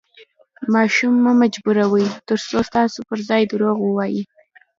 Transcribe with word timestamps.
ماشوم 0.73 1.13
مه 1.23 1.31
مجبوروئ، 1.41 2.07
ترڅو 2.27 2.57
ستاسو 2.69 2.99
پر 3.07 3.17
ځای 3.29 3.43
درواغ 3.51 3.77
ووایي. 3.83 4.21